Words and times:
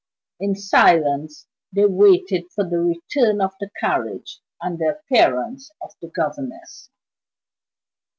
In 0.39 0.55
silence 0.55 1.45
they 1.71 1.85
waited 1.85 2.45
for 2.55 2.63
the 2.67 2.79
return 2.79 3.39
of 3.39 3.51
the 3.59 3.69
carriage, 3.79 4.39
and 4.59 4.79
the 4.79 4.97
appearance 4.97 5.69
of 5.79 5.91
the 6.01 6.07
governess. 6.07 6.89